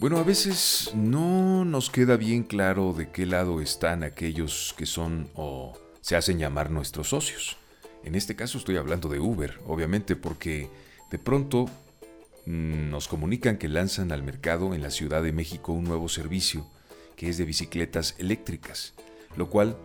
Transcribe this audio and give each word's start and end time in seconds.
Bueno, 0.00 0.16
a 0.16 0.22
veces 0.22 0.92
no 0.94 1.66
nos 1.66 1.90
queda 1.90 2.16
bien 2.16 2.42
claro 2.42 2.94
de 2.94 3.10
qué 3.10 3.26
lado 3.26 3.60
están 3.60 4.02
aquellos 4.02 4.74
que 4.78 4.86
son 4.86 5.28
o 5.34 5.78
se 6.00 6.16
hacen 6.16 6.38
llamar 6.38 6.70
nuestros 6.70 7.10
socios. 7.10 7.58
En 8.02 8.14
este 8.14 8.34
caso 8.34 8.56
estoy 8.56 8.78
hablando 8.78 9.10
de 9.10 9.20
Uber, 9.20 9.58
obviamente, 9.66 10.16
porque 10.16 10.70
de 11.10 11.18
pronto 11.18 11.66
mm, 12.46 12.88
nos 12.88 13.08
comunican 13.08 13.58
que 13.58 13.68
lanzan 13.68 14.10
al 14.10 14.22
mercado 14.22 14.72
en 14.72 14.80
la 14.80 14.90
Ciudad 14.90 15.22
de 15.22 15.34
México 15.34 15.74
un 15.74 15.84
nuevo 15.84 16.08
servicio 16.08 16.66
que 17.14 17.28
es 17.28 17.36
de 17.36 17.44
bicicletas 17.44 18.14
eléctricas, 18.16 18.94
lo 19.36 19.50
cual 19.50 19.76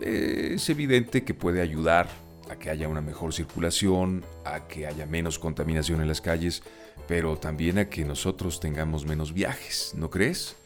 eh, 0.00 0.52
es 0.54 0.70
evidente 0.70 1.24
que 1.24 1.34
puede 1.34 1.60
ayudar 1.60 2.08
a 2.50 2.56
que 2.56 2.70
haya 2.70 2.88
una 2.88 3.00
mejor 3.00 3.32
circulación, 3.32 4.24
a 4.44 4.66
que 4.66 4.86
haya 4.86 5.06
menos 5.06 5.38
contaminación 5.38 6.00
en 6.00 6.08
las 6.08 6.20
calles, 6.20 6.62
pero 7.06 7.36
también 7.36 7.78
a 7.78 7.88
que 7.88 8.04
nosotros 8.04 8.60
tengamos 8.60 9.06
menos 9.06 9.32
viajes, 9.32 9.92
¿no 9.96 10.10
crees? 10.10 10.56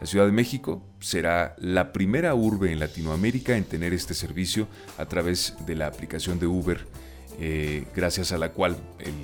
La 0.00 0.06
Ciudad 0.06 0.24
de 0.24 0.32
México 0.32 0.82
será 0.98 1.54
la 1.58 1.92
primera 1.92 2.34
urbe 2.34 2.72
en 2.72 2.80
Latinoamérica 2.80 3.56
en 3.56 3.64
tener 3.64 3.92
este 3.92 4.14
servicio 4.14 4.66
a 4.96 5.04
través 5.06 5.54
de 5.66 5.74
la 5.74 5.86
aplicación 5.86 6.38
de 6.38 6.46
Uber, 6.46 6.86
eh, 7.38 7.84
gracias 7.94 8.32
a 8.32 8.38
la 8.38 8.52
cual 8.52 8.76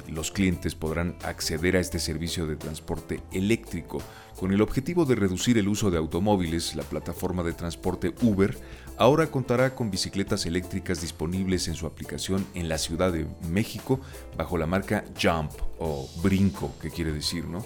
los 0.09 0.31
clientes 0.31 0.75
podrán 0.75 1.17
acceder 1.23 1.77
a 1.77 1.81
este 1.81 1.99
servicio 1.99 2.47
de 2.47 2.57
transporte 2.57 3.21
eléctrico. 3.33 4.03
Con 4.39 4.53
el 4.53 4.61
objetivo 4.61 5.07
de 5.07 5.15
reducir 5.15 5.57
el 5.57 5.69
uso 5.69 5.91
de 5.91 5.99
automóviles, 5.99 6.77
la 6.77 6.83
plataforma 6.83 7.43
de 7.43 7.55
transporte 7.55 8.15
Uber 8.21 8.57
ahora 8.97 9.27
contará 9.27 9.75
con 9.75 9.91
bicicletas 9.91 10.47
eléctricas 10.47 11.01
disponibles 11.01 11.69
en 11.69 11.75
su 11.75 11.87
aplicación 11.87 12.47
en 12.55 12.69
la 12.69 12.79
Ciudad 12.79 13.13
de 13.13 13.27
México 13.49 14.01
bajo 14.37 14.59
la 14.59 14.67
marca 14.67 15.05
Jump 15.21 15.53
o 15.79 16.09
Brinco, 16.23 16.73
que 16.81 16.91
quiere 16.91 17.13
decir, 17.13 17.45
¿no? 17.45 17.65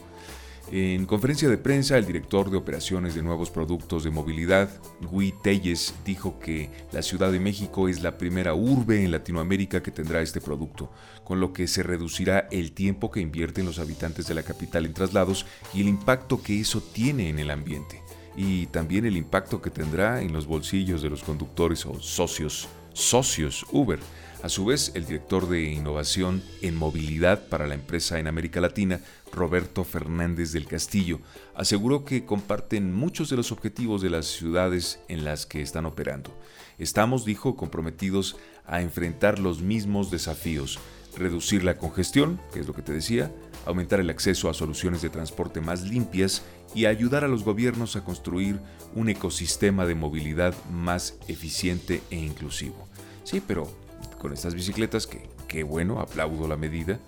En 0.73 1.05
conferencia 1.05 1.49
de 1.49 1.59
prensa, 1.59 1.99
el 1.99 2.07
director 2.07 2.49
de 2.49 2.57
operaciones 2.57 3.17
de 3.17 3.23
nuevos 3.23 3.51
productos 3.51 4.05
de 4.05 4.11
movilidad, 4.11 4.71
Gui 5.01 5.35
Telles, 5.43 5.95
dijo 6.05 6.39
que 6.39 6.71
la 6.93 7.03
Ciudad 7.03 7.33
de 7.33 7.41
México 7.41 7.89
es 7.89 8.05
la 8.05 8.17
primera 8.17 8.55
urbe 8.55 9.03
en 9.03 9.11
Latinoamérica 9.11 9.83
que 9.83 9.91
tendrá 9.91 10.23
este 10.23 10.41
producto, 10.41 10.93
con 11.25 11.41
lo 11.41 11.53
que 11.53 11.67
se 11.67 11.83
reducirá 11.83 12.47
el 12.53 12.71
tiempo 12.71 13.11
que 13.11 13.21
invierten 13.21 13.67
los 13.67 13.81
habitantes 13.81 14.29
de 14.29 14.35
la 14.35 14.45
capital 14.45 14.87
en 14.87 14.95
traslados 14.95 15.45
y 15.75 15.81
el 15.81 15.89
impacto 15.89 16.41
que 16.41 16.61
eso 16.61 16.81
tiene 16.81 17.31
en 17.31 17.41
el 17.41 17.51
ambiente 17.51 18.01
y 18.37 18.67
también 18.67 19.07
el 19.07 19.17
impacto 19.17 19.61
que 19.61 19.71
tendrá 19.71 20.23
en 20.23 20.33
los 20.33 20.47
bolsillos 20.47 21.03
de 21.03 21.11
los 21.11 21.23
conductores 21.23 21.85
o 21.87 22.01
socios, 22.01 22.69
socios 22.93 23.67
Uber. 23.73 23.99
A 24.43 24.49
su 24.49 24.65
vez, 24.65 24.93
el 24.95 25.05
director 25.05 25.49
de 25.49 25.65
innovación 25.65 26.43
en 26.63 26.75
movilidad 26.75 27.49
para 27.49 27.67
la 27.67 27.75
empresa 27.75 28.19
en 28.19 28.27
América 28.27 28.61
Latina, 28.63 29.01
Roberto 29.33 29.85
Fernández 29.85 30.53
del 30.53 30.67
Castillo, 30.67 31.21
aseguró 31.55 32.07
que 32.07 32.25
comparten 32.25 32.95
muchos 32.95 33.29
de 33.29 33.37
los 33.37 33.53
objetivos 33.53 34.01
de 34.01 34.09
las 34.09 34.27
ciudades 34.27 34.99
en 35.09 35.25
las 35.25 35.45
que 35.45 35.61
están 35.61 35.85
operando. 35.85 36.35
Estamos, 36.79 37.27
dijo, 37.27 37.55
comprometidos 37.55 38.37
a 38.67 38.81
enfrentar 38.81 39.39
los 39.39 39.61
mismos 39.61 40.11
desafíos, 40.11 40.79
reducir 41.17 41.65
la 41.65 41.77
congestión, 41.77 42.41
que 42.53 42.61
es 42.61 42.67
lo 42.67 42.75
que 42.75 42.83
te 42.83 42.93
decía, 42.93 43.33
aumentar 43.67 44.01
el 44.01 44.11
acceso 44.11 44.49
a 44.49 44.55
soluciones 44.55 45.03
de 45.03 45.11
transporte 45.11 45.61
más 45.61 45.83
limpias 45.83 46.43
y 46.75 46.87
ayudar 46.87 47.25
a 47.25 47.29
los 47.29 47.45
gobiernos 47.45 47.97
a 47.97 48.05
construir 48.05 48.61
un 48.95 49.09
ecosistema 49.09 49.87
de 49.87 49.95
movilidad 49.95 50.55
más 50.71 51.19
eficiente 51.29 52.03
e 52.11 52.17
inclusivo. 52.17 52.89
Sí, 53.25 53.43
pero 53.47 53.71
con 54.19 54.33
estas 54.33 54.55
bicicletas, 54.55 55.07
que 55.07 55.29
qué 55.49 55.63
bueno, 55.65 56.01
aplaudo 56.01 56.47
la 56.47 56.57
medida. 56.57 57.01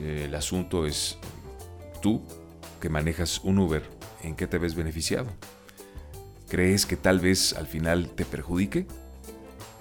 Eh, 0.00 0.24
el 0.24 0.34
asunto 0.34 0.86
es 0.86 1.18
tú 2.00 2.22
que 2.80 2.88
manejas 2.88 3.40
un 3.44 3.58
Uber, 3.58 3.82
¿en 4.22 4.36
qué 4.36 4.46
te 4.46 4.58
ves 4.58 4.74
beneficiado? 4.74 5.26
¿Crees 6.48 6.86
que 6.86 6.96
tal 6.96 7.20
vez 7.20 7.52
al 7.52 7.66
final 7.66 8.08
te 8.08 8.24
perjudique? 8.24 8.86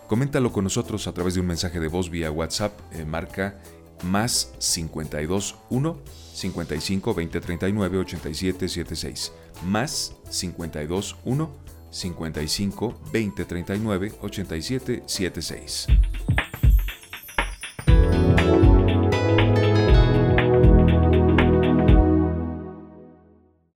Coméntalo 0.07 0.51
con 0.51 0.63
nosotros 0.63 1.07
a 1.07 1.13
través 1.13 1.33
de 1.33 1.39
un 1.39 1.47
mensaje 1.47 1.79
de 1.79 1.87
voz 1.87 2.09
vía 2.09 2.29
WhatsApp, 2.29 2.77
eh, 2.91 3.05
marca 3.05 3.59
más 4.03 4.53
52 4.59 5.55
1 5.69 5.99
55 6.33 7.13
20 7.13 7.41
39 7.41 7.97
87 7.99 8.67
76 8.67 9.31
más 9.65 10.15
52 10.29 11.15
1 11.23 11.49
55 11.89 13.01
20 13.11 13.45
39 13.45 14.13
87 14.21 15.03
76 15.05 15.87